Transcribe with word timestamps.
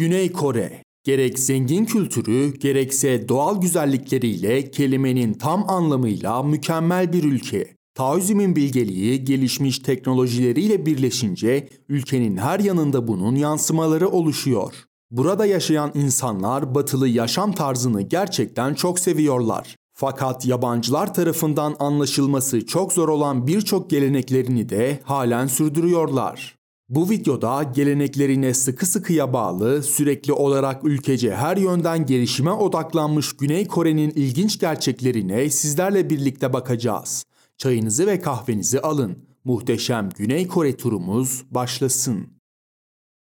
Güney 0.00 0.32
Kore 0.32 0.82
gerek 1.04 1.38
zengin 1.38 1.84
kültürü 1.84 2.54
gerekse 2.58 3.28
doğal 3.28 3.60
güzellikleriyle 3.60 4.70
kelimenin 4.70 5.34
tam 5.34 5.70
anlamıyla 5.70 6.42
mükemmel 6.42 7.12
bir 7.12 7.24
ülke. 7.24 7.76
Taoizmin 7.94 8.56
bilgeliği 8.56 9.24
gelişmiş 9.24 9.78
teknolojileriyle 9.78 10.86
birleşince 10.86 11.68
ülkenin 11.88 12.36
her 12.36 12.60
yanında 12.60 13.08
bunun 13.08 13.34
yansımaları 13.34 14.08
oluşuyor. 14.08 14.74
Burada 15.10 15.46
yaşayan 15.46 15.92
insanlar 15.94 16.74
batılı 16.74 17.08
yaşam 17.08 17.52
tarzını 17.52 18.02
gerçekten 18.02 18.74
çok 18.74 18.98
seviyorlar. 18.98 19.76
Fakat 19.94 20.46
yabancılar 20.46 21.14
tarafından 21.14 21.76
anlaşılması 21.78 22.66
çok 22.66 22.92
zor 22.92 23.08
olan 23.08 23.46
birçok 23.46 23.90
geleneklerini 23.90 24.68
de 24.68 25.00
halen 25.04 25.46
sürdürüyorlar. 25.46 26.59
Bu 26.90 27.10
videoda 27.10 27.62
geleneklerine 27.62 28.54
sıkı 28.54 28.86
sıkıya 28.86 29.32
bağlı, 29.32 29.82
sürekli 29.82 30.32
olarak 30.32 30.84
ülkece 30.84 31.34
her 31.34 31.56
yönden 31.56 32.06
gelişime 32.06 32.50
odaklanmış 32.50 33.32
Güney 33.32 33.66
Kore'nin 33.66 34.10
ilginç 34.10 34.60
gerçeklerine 34.60 35.50
sizlerle 35.50 36.10
birlikte 36.10 36.52
bakacağız. 36.52 37.24
Çayınızı 37.58 38.06
ve 38.06 38.20
kahvenizi 38.20 38.80
alın. 38.80 39.18
Muhteşem 39.44 40.08
Güney 40.16 40.48
Kore 40.48 40.76
turumuz 40.76 41.44
başlasın. 41.50 42.26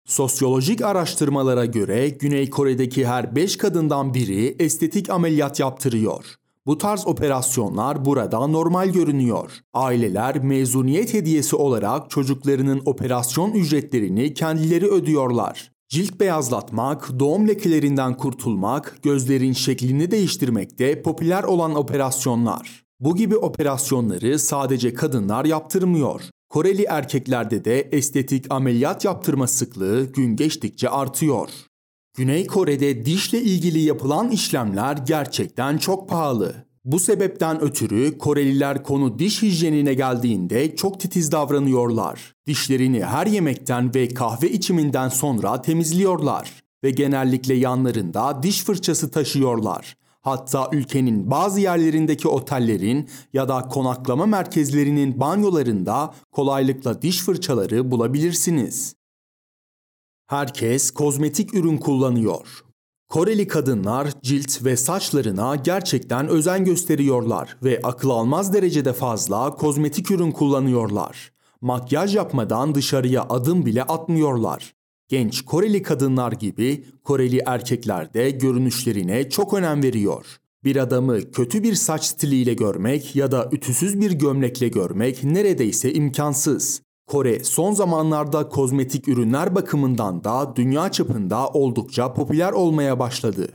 Sosyolojik 0.05 0.81
araştırmalara 0.81 1.65
göre 1.65 2.09
Güney 2.09 2.49
Kore'deki 2.49 3.07
her 3.07 3.35
5 3.35 3.57
kadından 3.57 4.13
biri 4.13 4.55
estetik 4.59 5.09
ameliyat 5.09 5.59
yaptırıyor. 5.59 6.25
Bu 6.67 6.77
tarz 6.77 7.07
operasyonlar 7.07 8.05
burada 8.05 8.47
normal 8.47 8.89
görünüyor. 8.89 9.51
Aileler 9.73 10.43
mezuniyet 10.43 11.13
hediyesi 11.13 11.55
olarak 11.55 12.09
çocuklarının 12.09 12.81
operasyon 12.85 13.51
ücretlerini 13.51 14.33
kendileri 14.33 14.87
ödüyorlar. 14.87 15.71
Cilt 15.89 16.19
beyazlatmak, 16.19 17.19
doğum 17.19 17.47
lekelerinden 17.47 18.17
kurtulmak, 18.17 18.99
gözlerin 19.03 19.53
şeklini 19.53 20.11
değiştirmek 20.11 20.79
de 20.79 21.01
popüler 21.01 21.43
olan 21.43 21.75
operasyonlar. 21.75 22.83
Bu 22.99 23.15
gibi 23.15 23.37
operasyonları 23.37 24.39
sadece 24.39 24.93
kadınlar 24.93 25.45
yaptırmıyor. 25.45 26.21
Koreli 26.49 26.83
erkeklerde 26.83 27.65
de 27.65 27.81
estetik 27.81 28.45
ameliyat 28.49 29.05
yaptırma 29.05 29.47
sıklığı 29.47 30.11
gün 30.11 30.35
geçtikçe 30.35 30.89
artıyor. 30.89 31.49
Güney 32.17 32.47
Kore'de 32.47 33.05
dişle 33.05 33.41
ilgili 33.41 33.79
yapılan 33.79 34.31
işlemler 34.31 34.97
gerçekten 34.97 35.77
çok 35.77 36.09
pahalı. 36.09 36.55
Bu 36.85 36.99
sebepten 36.99 37.61
ötürü 37.61 38.17
Koreliler 38.17 38.83
konu 38.83 39.19
diş 39.19 39.41
hijyenine 39.41 39.93
geldiğinde 39.93 40.75
çok 40.75 40.99
titiz 40.99 41.31
davranıyorlar. 41.31 42.35
Dişlerini 42.47 43.05
her 43.05 43.27
yemekten 43.27 43.95
ve 43.95 44.07
kahve 44.07 44.51
içiminden 44.51 45.09
sonra 45.09 45.61
temizliyorlar 45.61 46.63
ve 46.83 46.91
genellikle 46.91 47.53
yanlarında 47.53 48.43
diş 48.43 48.63
fırçası 48.63 49.11
taşıyorlar. 49.11 49.97
Hatta 50.21 50.69
ülkenin 50.71 51.31
bazı 51.31 51.59
yerlerindeki 51.59 52.27
otellerin 52.27 53.09
ya 53.33 53.49
da 53.49 53.61
konaklama 53.61 54.25
merkezlerinin 54.25 55.19
banyolarında 55.19 56.13
kolaylıkla 56.31 57.01
diş 57.01 57.21
fırçaları 57.21 57.91
bulabilirsiniz. 57.91 58.95
Herkes 60.27 60.91
kozmetik 60.91 61.53
ürün 61.53 61.77
kullanıyor. 61.77 62.63
Koreli 63.09 63.47
kadınlar 63.47 64.07
cilt 64.21 64.65
ve 64.65 64.77
saçlarına 64.77 65.55
gerçekten 65.55 66.27
özen 66.27 66.65
gösteriyorlar 66.65 67.57
ve 67.63 67.79
akıl 67.83 68.09
almaz 68.09 68.53
derecede 68.53 68.93
fazla 68.93 69.55
kozmetik 69.55 70.11
ürün 70.11 70.31
kullanıyorlar. 70.31 71.31
Makyaj 71.61 72.15
yapmadan 72.15 72.75
dışarıya 72.75 73.23
adım 73.29 73.65
bile 73.65 73.83
atmıyorlar. 73.83 74.73
Genç 75.07 75.41
Koreli 75.41 75.81
kadınlar 75.81 76.31
gibi 76.31 76.85
Koreli 77.03 77.41
erkekler 77.45 78.13
de 78.13 78.29
görünüşlerine 78.31 79.29
çok 79.29 79.53
önem 79.53 79.83
veriyor. 79.83 80.25
Bir 80.63 80.75
adamı 80.75 81.31
kötü 81.31 81.63
bir 81.63 81.75
saç 81.75 82.03
stiliyle 82.03 82.53
görmek 82.53 83.15
ya 83.15 83.31
da 83.31 83.49
ütüsüz 83.51 84.01
bir 84.01 84.11
gömlekle 84.11 84.67
görmek 84.67 85.23
neredeyse 85.23 85.93
imkansız. 85.93 86.81
Kore 87.13 87.43
son 87.43 87.73
zamanlarda 87.73 88.49
kozmetik 88.49 89.07
ürünler 89.07 89.55
bakımından 89.55 90.23
da 90.23 90.53
dünya 90.55 90.91
çapında 90.91 91.47
oldukça 91.47 92.13
popüler 92.13 92.51
olmaya 92.51 92.99
başladı. 92.99 93.47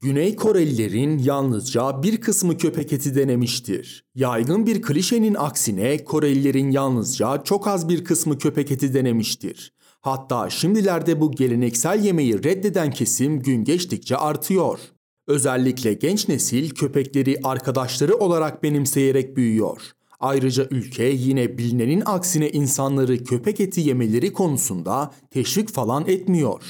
Güney 0.00 0.36
Korelilerin 0.36 1.18
yalnızca 1.18 2.02
bir 2.02 2.20
kısmı 2.20 2.56
köpek 2.56 2.92
eti 2.92 3.14
denemiştir. 3.14 4.04
Yaygın 4.14 4.66
bir 4.66 4.82
klişenin 4.82 5.34
aksine 5.34 6.04
Korelilerin 6.04 6.70
yalnızca 6.70 7.42
çok 7.44 7.68
az 7.68 7.88
bir 7.88 8.04
kısmı 8.04 8.38
köpek 8.38 8.70
eti 8.70 8.94
denemiştir. 8.94 9.72
Hatta 10.00 10.50
şimdilerde 10.50 11.20
bu 11.20 11.32
geleneksel 11.32 12.04
yemeği 12.04 12.44
reddeden 12.44 12.90
kesim 12.90 13.42
gün 13.42 13.64
geçtikçe 13.64 14.16
artıyor. 14.16 14.78
Özellikle 15.26 15.92
genç 15.92 16.28
nesil 16.28 16.70
köpekleri 16.70 17.40
arkadaşları 17.44 18.16
olarak 18.16 18.62
benimseyerek 18.62 19.36
büyüyor. 19.36 19.95
Ayrıca 20.20 20.68
ülke 20.70 21.04
yine 21.04 21.58
bilinenin 21.58 22.02
aksine 22.06 22.50
insanları 22.50 23.24
köpek 23.24 23.60
eti 23.60 23.80
yemeleri 23.80 24.32
konusunda 24.32 25.12
teşvik 25.30 25.68
falan 25.68 26.04
etmiyor. 26.08 26.62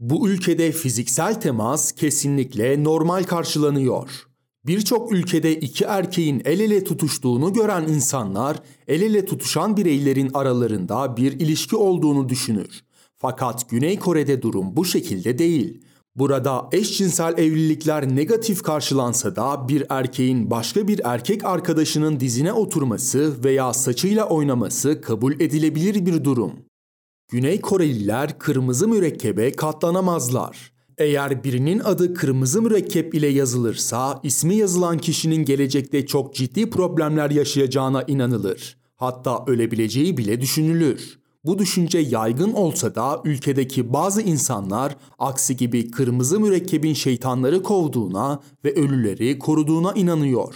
Bu 0.00 0.28
ülkede 0.28 0.72
fiziksel 0.72 1.40
temas 1.40 1.92
kesinlikle 1.92 2.84
normal 2.84 3.24
karşılanıyor. 3.24 4.10
Birçok 4.66 5.12
ülkede 5.12 5.60
iki 5.60 5.84
erkeğin 5.84 6.42
el 6.44 6.60
ele 6.60 6.84
tutuştuğunu 6.84 7.52
gören 7.52 7.88
insanlar 7.88 8.62
el 8.88 9.02
ele 9.02 9.24
tutuşan 9.24 9.76
bireylerin 9.76 10.30
aralarında 10.34 11.16
bir 11.16 11.32
ilişki 11.32 11.76
olduğunu 11.76 12.28
düşünür. 12.28 12.82
Fakat 13.16 13.70
Güney 13.70 13.98
Kore'de 13.98 14.42
durum 14.42 14.76
bu 14.76 14.84
şekilde 14.84 15.38
değil. 15.38 15.80
Burada 16.16 16.68
eşcinsel 16.72 17.38
evlilikler 17.38 18.16
negatif 18.16 18.62
karşılansa 18.62 19.36
da 19.36 19.68
bir 19.68 19.84
erkeğin 19.88 20.50
başka 20.50 20.88
bir 20.88 21.00
erkek 21.04 21.44
arkadaşının 21.44 22.20
dizine 22.20 22.52
oturması 22.52 23.44
veya 23.44 23.72
saçıyla 23.72 24.28
oynaması 24.28 25.00
kabul 25.00 25.40
edilebilir 25.40 26.06
bir 26.06 26.24
durum. 26.24 26.52
Güney 27.30 27.60
Koreliler 27.60 28.38
kırmızı 28.38 28.88
mürekkebe 28.88 29.52
katlanamazlar. 29.52 30.72
Eğer 30.98 31.44
birinin 31.44 31.78
adı 31.78 32.14
kırmızı 32.14 32.62
mürekkep 32.62 33.14
ile 33.14 33.26
yazılırsa 33.26 34.20
ismi 34.22 34.56
yazılan 34.56 34.98
kişinin 34.98 35.44
gelecekte 35.44 36.06
çok 36.06 36.34
ciddi 36.34 36.70
problemler 36.70 37.30
yaşayacağına 37.30 38.02
inanılır. 38.02 38.78
Hatta 38.94 39.44
ölebileceği 39.46 40.16
bile 40.16 40.40
düşünülür. 40.40 41.18
Bu 41.46 41.58
düşünce 41.58 41.98
yaygın 41.98 42.52
olsa 42.52 42.94
da 42.94 43.20
ülkedeki 43.24 43.92
bazı 43.92 44.22
insanlar 44.22 44.96
aksi 45.18 45.56
gibi 45.56 45.90
kırmızı 45.90 46.40
mürekkebin 46.40 46.94
şeytanları 46.94 47.62
kovduğuna 47.62 48.42
ve 48.64 48.74
ölüleri 48.74 49.38
koruduğuna 49.38 49.92
inanıyor. 49.92 50.54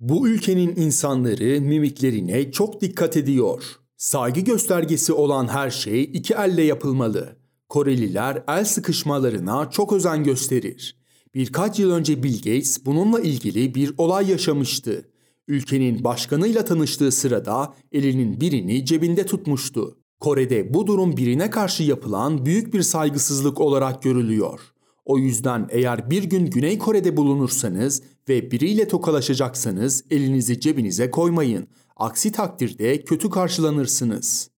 Bu 0.00 0.28
ülkenin 0.28 0.76
insanları 0.76 1.60
mimiklerine 1.60 2.52
çok 2.52 2.80
dikkat 2.80 3.16
ediyor. 3.16 3.64
Saygı 3.96 4.40
göstergesi 4.40 5.12
olan 5.12 5.48
her 5.48 5.70
şey 5.70 6.02
iki 6.02 6.34
elle 6.34 6.62
yapılmalı. 6.62 7.36
Koreliler 7.68 8.42
el 8.48 8.64
sıkışmalarına 8.64 9.70
çok 9.70 9.92
özen 9.92 10.24
gösterir. 10.24 10.96
Birkaç 11.34 11.78
yıl 11.78 11.90
önce 11.90 12.22
Bill 12.22 12.36
Gates 12.36 12.86
bununla 12.86 13.20
ilgili 13.20 13.74
bir 13.74 13.94
olay 13.98 14.30
yaşamıştı. 14.30 15.04
Ülkenin 15.48 16.04
başkanıyla 16.04 16.64
tanıştığı 16.64 17.12
sırada 17.12 17.74
elinin 17.92 18.40
birini 18.40 18.84
cebinde 18.84 19.26
tutmuştu. 19.26 19.98
Kore'de 20.20 20.74
bu 20.74 20.86
durum 20.86 21.16
birine 21.16 21.50
karşı 21.50 21.82
yapılan 21.82 22.46
büyük 22.46 22.74
bir 22.74 22.82
saygısızlık 22.82 23.60
olarak 23.60 24.02
görülüyor. 24.02 24.60
O 25.04 25.18
yüzden 25.18 25.68
eğer 25.70 26.10
bir 26.10 26.22
gün 26.22 26.46
Güney 26.46 26.78
Kore'de 26.78 27.16
bulunursanız 27.16 28.02
ve 28.28 28.50
biriyle 28.50 28.88
tokalaşacaksanız 28.88 30.04
elinizi 30.10 30.60
cebinize 30.60 31.10
koymayın. 31.10 31.68
Aksi 31.96 32.32
takdirde 32.32 33.04
kötü 33.04 33.30
karşılanırsınız. 33.30 34.50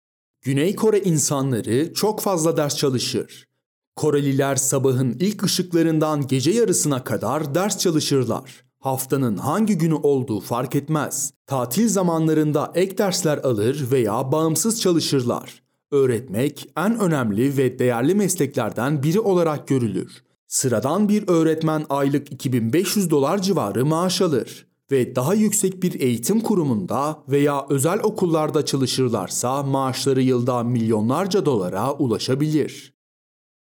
Güney 0.43 0.75
Kore 0.77 1.01
insanları 1.01 1.95
çok 1.95 2.21
fazla 2.21 2.57
ders 2.57 2.77
çalışır. 2.77 3.49
Koreliler 3.97 4.57
sabahın 4.57 5.17
ilk 5.21 5.43
ışıklarından 5.43 6.27
gece 6.27 6.51
yarısına 6.51 7.05
kadar 7.05 7.55
ders 7.55 7.79
çalışırlar. 7.79 8.68
Haftanın 8.81 9.37
hangi 9.37 9.79
günü 9.79 9.95
olduğu 9.95 10.41
fark 10.41 10.77
etmez. 10.77 11.33
Tatil 11.47 11.89
zamanlarında 11.89 12.73
ek 12.75 12.99
dersler 12.99 13.39
alır 13.39 13.87
veya 13.91 14.33
bağımsız 14.33 14.81
çalışırlar. 14.81 15.63
Öğretmek 15.91 16.71
en 16.77 17.01
önemli 17.01 17.57
ve 17.57 17.79
değerli 17.79 18.15
mesleklerden 18.15 19.03
biri 19.03 19.21
olarak 19.21 19.69
görülür. 19.69 20.23
Sıradan 20.47 21.09
bir 21.09 21.29
öğretmen 21.29 21.87
aylık 21.91 22.33
2500 22.33 23.11
dolar 23.11 23.43
civarı 23.43 23.87
maaş 23.87 24.23
alır 24.23 24.67
ve 24.91 25.17
daha 25.17 25.35
yüksek 25.35 25.83
bir 25.83 26.01
eğitim 26.01 26.41
kurumunda 26.41 27.23
veya 27.29 27.67
özel 27.69 28.01
okullarda 28.03 28.65
çalışırlarsa 28.65 29.63
maaşları 29.63 30.23
yılda 30.23 30.63
milyonlarca 30.63 31.47
dolara 31.47 31.93
ulaşabilir. 31.93 32.95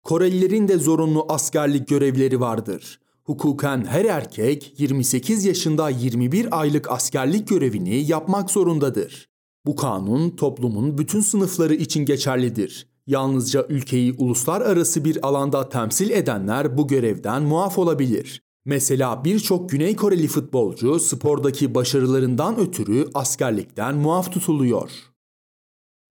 Korelilerin 0.03 0.67
de 0.67 0.77
zorunlu 0.77 1.25
askerlik 1.29 1.87
görevleri 1.87 2.39
vardır. 2.39 2.99
Hukuken 3.29 3.85
her 3.85 4.05
erkek 4.05 4.73
28 4.77 5.45
yaşında 5.45 5.89
21 5.89 6.59
aylık 6.59 6.91
askerlik 6.91 7.47
görevini 7.47 7.95
yapmak 7.95 8.51
zorundadır. 8.51 9.29
Bu 9.65 9.75
kanun 9.75 10.29
toplumun 10.29 10.97
bütün 10.97 11.19
sınıfları 11.19 11.75
için 11.75 12.05
geçerlidir. 12.05 12.87
Yalnızca 13.07 13.65
ülkeyi 13.69 14.13
uluslararası 14.17 15.05
bir 15.05 15.27
alanda 15.27 15.69
temsil 15.69 16.09
edenler 16.09 16.77
bu 16.77 16.87
görevden 16.87 17.43
muaf 17.43 17.77
olabilir. 17.77 18.41
Mesela 18.65 19.25
birçok 19.25 19.69
Güney 19.69 19.95
Koreli 19.95 20.27
futbolcu 20.27 20.99
spordaki 20.99 21.75
başarılarından 21.75 22.59
ötürü 22.59 23.07
askerlikten 23.13 23.95
muaf 23.95 24.31
tutuluyor. 24.33 24.91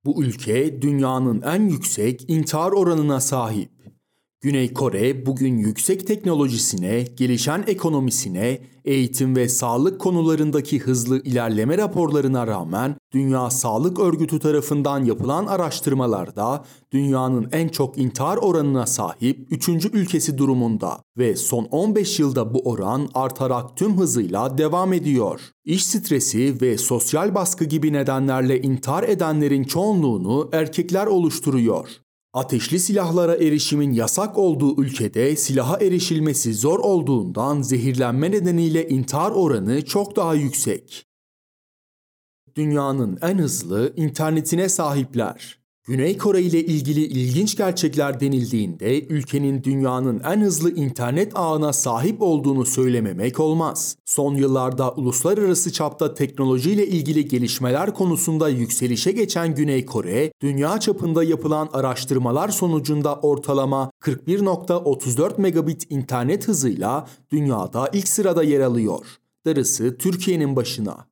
Bu 0.05 0.25
ülke 0.25 0.83
dünyanın 0.83 1.43
en 1.43 1.69
yüksek 1.69 2.25
intihar 2.31 2.73
oranına 2.73 3.21
sahip. 3.21 3.79
Güney 4.41 4.73
Kore 4.73 5.27
bugün 5.27 5.59
yüksek 5.59 6.07
teknolojisine, 6.07 7.05
gelişen 7.17 7.65
ekonomisine, 7.67 8.61
eğitim 8.85 9.37
ve 9.37 9.49
sağlık 9.49 10.01
konularındaki 10.01 10.79
hızlı 10.79 11.23
ilerleme 11.23 11.79
raporlarına 11.79 12.47
rağmen 12.47 12.97
Dünya 13.13 13.51
Sağlık 13.51 13.99
Örgütü 13.99 14.39
tarafından 14.39 15.05
yapılan 15.05 15.47
araştırmalarda 15.47 16.65
dünyanın 16.93 17.49
en 17.53 17.69
çok 17.69 17.99
intihar 17.99 18.37
oranına 18.37 18.87
sahip 18.87 19.47
3. 19.51 19.69
ülkesi 19.69 20.39
durumunda 20.39 20.99
ve 21.17 21.37
son 21.37 21.65
15 21.65 22.21
yılda 22.21 22.55
bu 22.55 22.61
oran 22.71 23.09
artarak 23.15 23.77
tüm 23.77 23.99
hızıyla 23.99 24.59
devam 24.59 24.93
ediyor. 24.93 25.41
İş 25.65 25.87
stresi 25.87 26.61
ve 26.61 26.79
sosyal 26.79 27.35
baskı 27.35 27.65
gibi 27.65 27.93
nedenlerle 27.93 28.63
intihar 28.63 29.03
edenlerin 29.03 29.65
çoğunluğunu 29.65 30.49
erkekler 30.53 31.07
oluşturuyor. 31.07 31.89
Ateşli 32.33 32.81
silahlara 32.81 33.37
erişimin 33.37 33.93
yasak 33.93 34.39
olduğu 34.39 34.83
ülkede 34.83 35.37
silaha 35.37 35.79
erişilmesi 35.79 36.55
zor 36.55 36.79
olduğundan 36.79 37.63
zehirlenme 37.63 38.31
nedeniyle 38.31 38.89
intihar 38.89 39.31
oranı 39.31 39.85
çok 39.85 40.17
daha 40.17 40.35
yüksek. 40.35 41.07
Dünyanın 42.57 43.19
en 43.23 43.39
hızlı 43.39 43.93
internetine 43.97 44.69
sahipler. 44.69 45.59
Güney 45.89 46.19
Kore 46.19 46.43
ile 46.43 46.65
ilgili 46.65 47.01
ilginç 47.05 47.57
gerçekler 47.57 48.21
denildiğinde 48.21 49.07
ülkenin 49.07 49.65
dünyanın 49.65 50.21
en 50.21 50.41
hızlı 50.41 50.71
internet 50.75 51.33
ağına 51.35 51.73
sahip 51.73 52.23
olduğunu 52.23 52.67
söylememek 52.67 53.41
olmaz. 53.41 53.97
Son 54.05 54.35
yıllarda 54.35 54.93
uluslararası 54.93 55.73
çapta 55.73 56.15
teknoloji 56.15 56.71
ile 56.71 56.87
ilgili 56.87 57.29
gelişmeler 57.29 57.95
konusunda 57.95 58.49
yükselişe 58.49 59.13
geçen 59.13 59.55
Güney 59.55 59.87
Kore, 59.87 60.33
dünya 60.43 60.81
çapında 60.81 61.25
yapılan 61.25 61.69
araştırmalar 61.73 62.49
sonucunda 62.49 63.17
ortalama 63.17 63.91
41.34 64.01 65.41
megabit 65.41 65.91
internet 65.91 66.49
hızıyla 66.49 67.09
dünyada 67.31 67.91
ilk 67.93 68.09
sırada 68.09 68.43
yer 68.43 68.61
alıyor. 68.61 69.07
Darısı 69.47 69.99
Türkiye'nin 69.99 70.57
başına. 70.57 71.07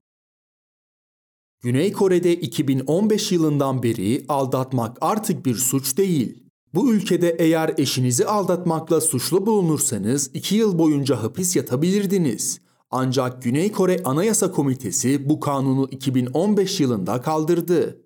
Güney 1.67 1.93
Kore'de 1.93 2.35
2015 2.35 3.33
yılından 3.33 3.83
beri 3.83 4.25
aldatmak 4.29 4.99
artık 5.01 5.47
bir 5.47 5.55
suç 5.55 5.97
değil. 5.97 6.43
Bu 6.75 6.93
ülkede 6.93 7.37
eğer 7.39 7.75
eşinizi 7.79 8.27
aldatmakla 8.27 9.01
suçlu 9.01 9.47
bulunursanız 9.47 10.31
2 10.35 10.55
yıl 10.55 10.79
boyunca 10.79 11.23
hapis 11.23 11.57
yatabilirdiniz. 11.57 12.61
Ancak 12.91 13.43
Güney 13.43 13.73
Kore 13.73 14.03
Anayasa 14.05 14.53
Komitesi 14.53 15.29
bu 15.29 15.41
kanunu 15.41 15.89
2015 15.91 16.81
yılında 16.81 17.21
kaldırdı. 17.21 18.03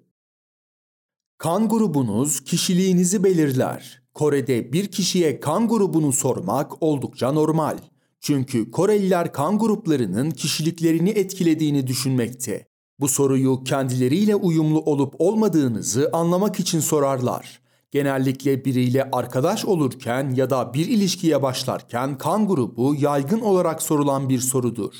Kan 1.39 1.69
grubunuz 1.69 2.41
kişiliğinizi 2.45 3.25
belirler. 3.25 4.03
Kore'de 4.15 4.73
bir 4.73 4.87
kişiye 4.87 5.41
kan 5.41 5.69
grubunu 5.69 6.13
sormak 6.13 6.83
oldukça 6.83 7.33
normal. 7.33 7.79
Çünkü 8.21 8.71
Koreliler 8.71 9.33
kan 9.33 9.59
gruplarının 9.59 10.31
kişiliklerini 10.31 11.11
etkilediğini 11.11 11.87
düşünmekte. 11.87 12.70
Bu 13.01 13.09
soruyu 13.09 13.65
kendileriyle 13.65 14.35
uyumlu 14.35 14.81
olup 14.81 15.15
olmadığınızı 15.19 16.11
anlamak 16.13 16.61
için 16.61 16.81
sorarlar. 16.81 17.61
Genellikle 17.91 18.65
biriyle 18.65 19.09
arkadaş 19.13 19.65
olurken 19.65 20.35
ya 20.37 20.51
da 20.51 20.75
bir 20.75 20.87
ilişkiye 20.87 21.43
başlarken 21.43 22.19
kan 22.19 22.49
grubu 22.49 22.95
yaygın 22.99 23.41
olarak 23.41 23.83
sorulan 23.83 24.29
bir 24.29 24.39
sorudur. 24.39 24.93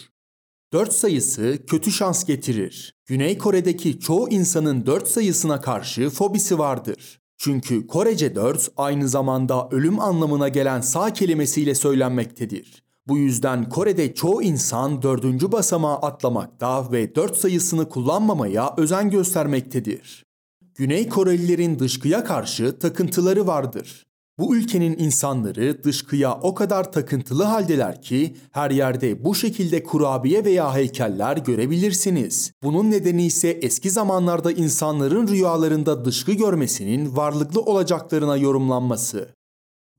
4 0.73 0.93
sayısı 0.93 1.59
kötü 1.67 1.93
şans 1.93 2.25
getirir. 2.25 2.95
Güney 3.07 3.39
Kore'deki 3.39 4.01
çoğu 4.01 4.29
insanın 4.29 4.87
4 4.87 5.09
sayısına 5.09 5.61
karşı 5.61 6.11
fobisi 6.11 6.59
vardır. 6.59 7.21
Çünkü 7.39 7.87
Korece 7.87 8.35
4 8.35 8.69
aynı 8.77 9.09
zamanda 9.09 9.69
ölüm 9.71 10.01
anlamına 10.01 10.49
gelen 10.49 10.81
sağ 10.81 11.13
kelimesiyle 11.13 11.75
söylenmektedir. 11.75 12.90
Bu 13.11 13.19
yüzden 13.19 13.69
Kore'de 13.69 14.15
çoğu 14.15 14.43
insan 14.43 15.03
dördüncü 15.03 15.53
basamağı 15.53 15.97
atlamakta 15.97 16.93
ve 16.93 17.15
dört 17.15 17.37
sayısını 17.37 17.89
kullanmamaya 17.89 18.75
özen 18.77 19.11
göstermektedir. 19.11 20.27
Güney 20.75 21.09
Korelilerin 21.09 21.79
dışkıya 21.79 22.25
karşı 22.25 22.79
takıntıları 22.79 23.47
vardır. 23.47 24.07
Bu 24.39 24.57
ülkenin 24.57 24.99
insanları 24.99 25.85
dışkıya 25.85 26.35
o 26.43 26.55
kadar 26.55 26.93
takıntılı 26.93 27.45
haldeler 27.45 28.03
ki 28.03 28.37
her 28.51 28.71
yerde 28.71 29.25
bu 29.25 29.35
şekilde 29.35 29.83
kurabiye 29.83 30.45
veya 30.45 30.75
heykeller 30.75 31.37
görebilirsiniz. 31.37 32.53
Bunun 32.63 32.91
nedeni 32.91 33.27
ise 33.27 33.49
eski 33.49 33.91
zamanlarda 33.91 34.53
insanların 34.53 35.29
rüyalarında 35.29 36.05
dışkı 36.05 36.33
görmesinin 36.33 37.17
varlıklı 37.17 37.61
olacaklarına 37.61 38.37
yorumlanması. 38.37 39.40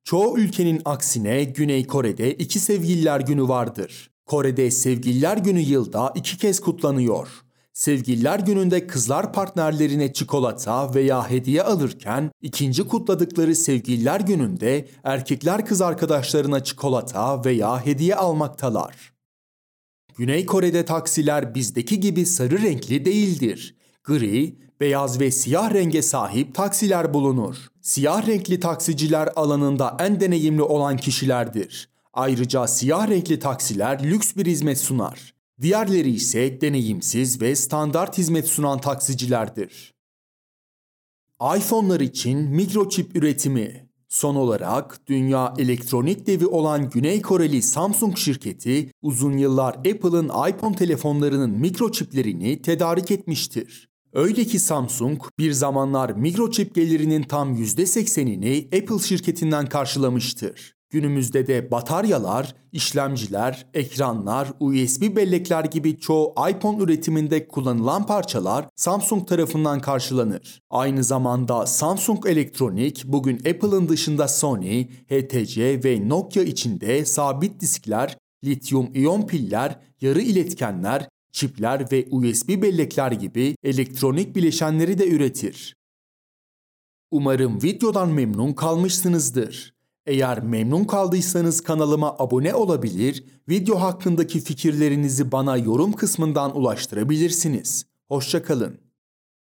Çoğu 0.04 0.38
ülkenin 0.40 0.82
aksine 0.86 1.44
Güney 1.44 1.88
Kore'de 1.88 2.34
iki 2.34 2.60
sevgililer 2.60 3.20
günü 3.20 3.48
vardır. 3.48 4.12
Kore'de 4.26 4.72
sevgililer 4.72 5.38
günü 5.38 5.60
yılda 5.60 6.14
iki 6.16 6.38
kez 6.38 6.60
kutlanıyor. 6.60 7.28
Sevgililer 7.74 8.40
gününde 8.40 8.88
kızlar 8.88 9.34
partnerlerine 9.34 10.14
çikolata 10.14 10.94
veya 10.96 11.30
hediye 11.30 11.64
alırken 11.64 12.32
ikinci 12.42 12.88
kutladıkları 12.88 13.56
sevgililer 13.56 14.20
gününde 14.20 14.88
erkekler 15.04 15.66
kız 15.66 15.82
arkadaşlarına 15.82 16.64
çikolata 16.64 17.46
veya 17.46 17.86
hediye 17.86 18.16
almaktalar. 18.16 19.14
Güney 20.18 20.46
Kore'de 20.46 20.86
taksiler 20.86 21.56
bizdeki 21.56 22.00
gibi 22.00 22.26
sarı 22.26 22.62
renkli 22.62 23.06
değildir. 23.06 23.76
Gri, 24.04 24.56
beyaz 24.80 25.20
ve 25.20 25.32
siyah 25.32 25.74
renge 25.74 26.02
sahip 26.02 26.56
taksiler 26.56 27.14
bulunur. 27.14 27.71
Siyah 27.82 28.28
renkli 28.28 28.60
taksiciler 28.60 29.30
alanında 29.36 29.98
en 30.00 30.20
deneyimli 30.20 30.62
olan 30.62 30.98
kişilerdir. 30.98 31.90
Ayrıca 32.14 32.68
siyah 32.68 33.10
renkli 33.10 33.40
taksiler 33.40 34.04
lüks 34.04 34.36
bir 34.36 34.46
hizmet 34.46 34.78
sunar. 34.78 35.34
Diğerleri 35.62 36.10
ise 36.10 36.62
deneyimsiz 36.62 37.42
ve 37.42 37.56
standart 37.56 38.18
hizmet 38.18 38.48
sunan 38.48 38.82
taksicilerdir. 38.82 39.94
iPhone'lar 41.58 42.00
için 42.00 42.40
mikroçip 42.40 43.16
üretimi 43.16 43.90
Son 44.10 44.36
olarak 44.36 45.08
dünya 45.08 45.54
elektronik 45.58 46.28
devi 46.28 46.48
olan 46.48 46.90
Güney 46.90 47.22
Koreli 47.22 47.62
Samsung 47.62 48.18
şirketi 48.18 48.92
uzun 49.02 49.38
yıllar 49.38 49.74
Apple'ın 49.74 50.26
iPhone 50.50 50.76
telefonlarının 50.76 51.52
mikroçiplerini 51.52 52.62
tedarik 52.62 53.12
etmiştir. 53.12 53.91
Öyle 54.14 54.46
ki 54.46 54.60
Samsung 54.60 55.22
bir 55.40 55.52
zamanlar 55.52 56.10
mikroçip 56.10 56.76
gelirinin 56.76 57.24
tam 57.24 57.56
%80'ini 57.56 58.82
Apple 58.82 59.08
şirketinden 59.08 59.66
karşılamıştır. 59.66 60.76
Günümüzde 60.90 61.48
de 61.48 61.72
bataryalar, 61.72 62.56
işlemciler, 62.72 63.68
ekranlar, 63.74 64.54
USB 64.60 65.16
bellekler 65.16 65.66
gibi 65.66 66.00
çoğu 66.00 66.34
iPhone 66.50 66.84
üretiminde 66.84 67.48
kullanılan 67.48 68.06
parçalar 68.06 68.70
Samsung 68.76 69.28
tarafından 69.28 69.80
karşılanır. 69.80 70.62
Aynı 70.70 71.04
zamanda 71.04 71.66
Samsung 71.66 72.26
Elektronik 72.28 73.04
bugün 73.06 73.36
Apple'ın 73.38 73.90
dışında 73.90 74.28
Sony, 74.28 74.84
HTC 74.84 75.84
ve 75.84 76.10
Nokia 76.10 76.44
içinde 76.44 77.06
sabit 77.06 77.60
diskler, 77.60 78.18
lityum 78.44 78.94
iyon 78.94 79.28
piller, 79.28 79.80
yarı 80.02 80.22
iletkenler, 80.22 81.08
çipler 81.32 81.92
ve 81.92 82.08
USB 82.12 82.50
bellekler 82.50 83.12
gibi 83.12 83.56
elektronik 83.64 84.36
bileşenleri 84.36 84.98
de 84.98 85.10
üretir. 85.10 85.76
Umarım 87.12 87.64
videodan 87.64 88.10
memnun 88.10 88.54
kalmışsınızdır. 88.54 89.74
Eğer 90.06 90.44
memnun 90.44 90.84
kaldıysanız 90.84 91.62
kanalıma 91.62 92.16
abone 92.20 92.56
olabilir, 92.56 93.24
video 93.50 93.76
hakkındaki 93.76 94.40
fikirlerinizi 94.40 95.32
bana 95.32 95.58
yorum 95.58 95.94
kısmından 95.94 96.58
ulaştırabilirsiniz. 96.58 97.86
Hoşçakalın. 98.08 98.91